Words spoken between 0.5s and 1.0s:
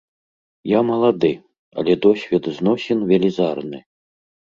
Я